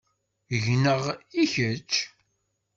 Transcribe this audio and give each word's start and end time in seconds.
Gneɣ, 0.65 1.03
i 1.41 1.43
kečč? 1.53 1.93